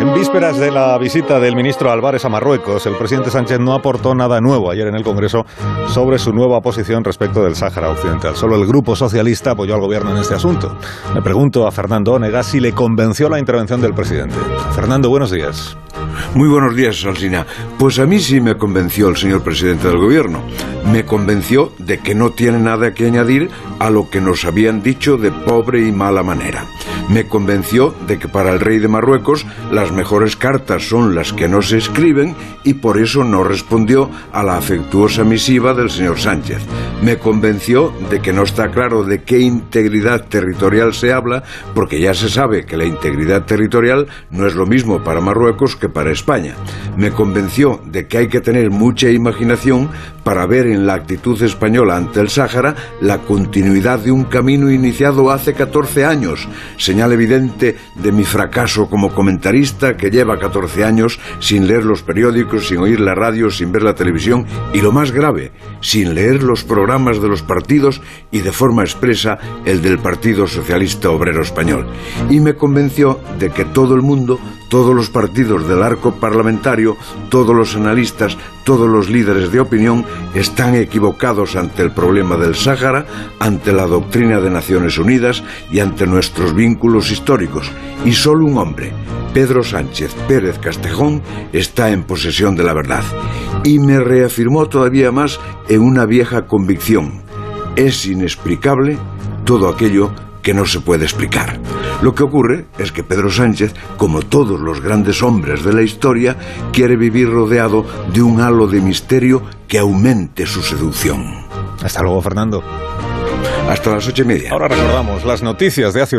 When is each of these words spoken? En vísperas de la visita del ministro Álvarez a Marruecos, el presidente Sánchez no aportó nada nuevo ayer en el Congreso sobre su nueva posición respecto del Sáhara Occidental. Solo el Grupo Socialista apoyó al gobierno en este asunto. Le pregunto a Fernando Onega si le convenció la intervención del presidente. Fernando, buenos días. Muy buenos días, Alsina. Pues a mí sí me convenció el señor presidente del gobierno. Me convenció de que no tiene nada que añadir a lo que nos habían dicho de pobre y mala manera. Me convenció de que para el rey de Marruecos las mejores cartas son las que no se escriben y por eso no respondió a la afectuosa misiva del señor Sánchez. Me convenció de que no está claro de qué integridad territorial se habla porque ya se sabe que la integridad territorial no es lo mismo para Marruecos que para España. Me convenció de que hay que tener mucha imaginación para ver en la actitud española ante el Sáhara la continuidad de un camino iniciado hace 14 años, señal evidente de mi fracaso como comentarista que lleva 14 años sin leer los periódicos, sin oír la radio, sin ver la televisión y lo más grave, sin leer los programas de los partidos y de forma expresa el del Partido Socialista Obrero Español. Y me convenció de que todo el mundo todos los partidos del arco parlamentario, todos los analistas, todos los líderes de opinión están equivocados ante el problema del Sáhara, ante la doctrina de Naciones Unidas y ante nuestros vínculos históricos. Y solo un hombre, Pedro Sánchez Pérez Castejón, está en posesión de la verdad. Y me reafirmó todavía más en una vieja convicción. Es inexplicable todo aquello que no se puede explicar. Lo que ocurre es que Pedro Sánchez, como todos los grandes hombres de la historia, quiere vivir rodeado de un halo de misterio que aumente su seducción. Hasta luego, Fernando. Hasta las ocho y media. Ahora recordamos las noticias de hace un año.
En 0.00 0.14
vísperas 0.14 0.58
de 0.58 0.70
la 0.70 0.96
visita 0.96 1.38
del 1.38 1.54
ministro 1.54 1.90
Álvarez 1.90 2.24
a 2.24 2.30
Marruecos, 2.30 2.86
el 2.86 2.96
presidente 2.96 3.30
Sánchez 3.30 3.60
no 3.60 3.74
aportó 3.74 4.14
nada 4.14 4.40
nuevo 4.40 4.70
ayer 4.70 4.86
en 4.86 4.94
el 4.94 5.04
Congreso 5.04 5.44
sobre 5.88 6.18
su 6.18 6.32
nueva 6.32 6.62
posición 6.62 7.04
respecto 7.04 7.42
del 7.42 7.54
Sáhara 7.54 7.90
Occidental. 7.90 8.34
Solo 8.34 8.56
el 8.56 8.66
Grupo 8.66 8.96
Socialista 8.96 9.50
apoyó 9.50 9.74
al 9.74 9.82
gobierno 9.82 10.12
en 10.12 10.16
este 10.16 10.34
asunto. 10.34 10.74
Le 11.14 11.20
pregunto 11.20 11.66
a 11.66 11.70
Fernando 11.70 12.14
Onega 12.14 12.42
si 12.42 12.60
le 12.60 12.72
convenció 12.72 13.28
la 13.28 13.38
intervención 13.38 13.82
del 13.82 13.92
presidente. 13.92 14.36
Fernando, 14.74 15.10
buenos 15.10 15.32
días. 15.32 15.76
Muy 16.34 16.48
buenos 16.48 16.74
días, 16.74 17.04
Alsina. 17.04 17.44
Pues 17.78 17.98
a 17.98 18.06
mí 18.06 18.20
sí 18.20 18.40
me 18.40 18.56
convenció 18.56 19.10
el 19.10 19.18
señor 19.18 19.42
presidente 19.42 19.86
del 19.86 19.98
gobierno. 19.98 20.40
Me 20.86 21.04
convenció 21.04 21.72
de 21.78 21.98
que 21.98 22.14
no 22.14 22.30
tiene 22.30 22.58
nada 22.58 22.94
que 22.94 23.06
añadir 23.06 23.50
a 23.78 23.90
lo 23.90 24.10
que 24.10 24.20
nos 24.20 24.44
habían 24.44 24.82
dicho 24.82 25.16
de 25.16 25.30
pobre 25.30 25.86
y 25.86 25.92
mala 25.92 26.22
manera. 26.22 26.66
Me 27.10 27.26
convenció 27.26 27.92
de 28.06 28.20
que 28.20 28.28
para 28.28 28.52
el 28.52 28.60
rey 28.60 28.78
de 28.78 28.86
Marruecos 28.86 29.44
las 29.72 29.90
mejores 29.90 30.36
cartas 30.36 30.88
son 30.88 31.16
las 31.16 31.32
que 31.32 31.48
no 31.48 31.60
se 31.60 31.78
escriben 31.78 32.36
y 32.62 32.74
por 32.74 32.98
eso 32.98 33.24
no 33.24 33.42
respondió 33.42 34.08
a 34.32 34.44
la 34.44 34.56
afectuosa 34.56 35.24
misiva 35.24 35.74
del 35.74 35.90
señor 35.90 36.20
Sánchez. 36.20 36.60
Me 37.02 37.18
convenció 37.18 37.92
de 38.10 38.20
que 38.20 38.32
no 38.32 38.44
está 38.44 38.70
claro 38.70 39.02
de 39.02 39.24
qué 39.24 39.40
integridad 39.40 40.26
territorial 40.28 40.94
se 40.94 41.12
habla 41.12 41.42
porque 41.74 42.00
ya 42.00 42.14
se 42.14 42.28
sabe 42.28 42.64
que 42.64 42.76
la 42.76 42.84
integridad 42.84 43.44
territorial 43.44 44.06
no 44.30 44.46
es 44.46 44.54
lo 44.54 44.66
mismo 44.66 45.02
para 45.02 45.20
Marruecos 45.20 45.74
que 45.74 45.88
para 45.88 46.12
España. 46.12 46.54
Me 46.96 47.10
convenció 47.10 47.80
de 47.86 48.06
que 48.06 48.18
hay 48.18 48.28
que 48.28 48.40
tener 48.40 48.70
mucha 48.70 49.10
imaginación 49.10 49.88
para 50.22 50.46
ver 50.46 50.66
en 50.70 50.86
la 50.86 50.94
actitud 50.94 51.40
española 51.42 51.96
ante 51.96 52.20
el 52.20 52.28
Sáhara 52.28 52.74
la 53.00 53.18
continuidad 53.18 53.98
de 53.98 54.12
un 54.12 54.24
camino 54.24 54.70
iniciado 54.70 55.30
hace 55.30 55.54
14 55.54 56.04
años, 56.04 56.48
señal 56.76 57.12
evidente 57.12 57.76
de 57.96 58.12
mi 58.12 58.24
fracaso 58.24 58.88
como 58.88 59.12
comentarista 59.12 59.96
que 59.96 60.10
lleva 60.10 60.38
14 60.38 60.84
años 60.84 61.18
sin 61.38 61.66
leer 61.66 61.84
los 61.84 62.02
periódicos, 62.02 62.68
sin 62.68 62.78
oír 62.78 63.00
la 63.00 63.14
radio, 63.14 63.50
sin 63.50 63.72
ver 63.72 63.82
la 63.82 63.94
televisión 63.94 64.46
y 64.72 64.80
lo 64.80 64.92
más 64.92 65.12
grave, 65.12 65.52
sin 65.80 66.14
leer 66.14 66.42
los 66.42 66.64
programas 66.64 67.20
de 67.20 67.28
los 67.28 67.42
partidos 67.42 68.00
y 68.30 68.40
de 68.40 68.52
forma 68.52 68.82
expresa 68.82 69.38
el 69.64 69.82
del 69.82 69.98
Partido 69.98 70.46
Socialista 70.46 71.10
Obrero 71.10 71.42
Español. 71.42 71.86
Y 72.28 72.40
me 72.40 72.54
convenció 72.54 73.20
de 73.38 73.50
que 73.50 73.64
todo 73.64 73.94
el 73.94 74.02
mundo 74.02 74.38
todos 74.70 74.94
los 74.94 75.10
partidos 75.10 75.68
del 75.68 75.82
arco 75.82 76.12
parlamentario, 76.12 76.96
todos 77.28 77.54
los 77.54 77.74
analistas, 77.74 78.38
todos 78.64 78.88
los 78.88 79.10
líderes 79.10 79.50
de 79.50 79.60
opinión 79.60 80.06
están 80.60 80.74
equivocados 80.74 81.56
ante 81.56 81.82
el 81.82 81.90
problema 81.90 82.36
del 82.36 82.54
Sáhara, 82.54 83.06
ante 83.38 83.72
la 83.72 83.86
doctrina 83.86 84.42
de 84.42 84.50
Naciones 84.50 84.98
Unidas 84.98 85.42
y 85.72 85.80
ante 85.80 86.06
nuestros 86.06 86.54
vínculos 86.54 87.10
históricos. 87.10 87.72
Y 88.04 88.12
solo 88.12 88.44
un 88.44 88.58
hombre, 88.58 88.92
Pedro 89.32 89.62
Sánchez 89.62 90.14
Pérez 90.28 90.58
Castejón, 90.58 91.22
está 91.54 91.88
en 91.88 92.02
posesión 92.02 92.56
de 92.56 92.64
la 92.64 92.74
verdad. 92.74 93.02
Y 93.64 93.78
me 93.78 94.00
reafirmó 94.00 94.68
todavía 94.68 95.10
más 95.10 95.40
en 95.70 95.80
una 95.80 96.04
vieja 96.04 96.46
convicción. 96.46 97.22
Es 97.74 98.04
inexplicable 98.04 98.98
todo 99.46 99.66
aquello 99.66 100.12
que 100.42 100.54
no 100.54 100.66
se 100.66 100.80
puede 100.80 101.04
explicar. 101.04 101.58
Lo 102.02 102.14
que 102.14 102.22
ocurre 102.22 102.66
es 102.78 102.92
que 102.92 103.04
Pedro 103.04 103.30
Sánchez, 103.30 103.74
como 103.96 104.22
todos 104.22 104.60
los 104.60 104.80
grandes 104.80 105.22
hombres 105.22 105.64
de 105.64 105.72
la 105.72 105.82
historia, 105.82 106.36
quiere 106.72 106.96
vivir 106.96 107.30
rodeado 107.30 107.84
de 108.12 108.22
un 108.22 108.40
halo 108.40 108.66
de 108.66 108.80
misterio 108.80 109.42
que 109.68 109.78
aumente 109.78 110.46
su 110.46 110.62
seducción. 110.62 111.46
Hasta 111.82 112.02
luego, 112.02 112.22
Fernando. 112.22 112.62
Hasta 113.68 113.90
las 113.90 114.08
ocho 114.08 114.22
y 114.22 114.26
media. 114.26 114.50
Ahora 114.50 114.68
recordamos 114.68 115.24
las 115.24 115.42
noticias 115.42 115.94
de 115.94 116.02
hace 116.02 116.16
un 116.16 116.16
año. 116.16 116.18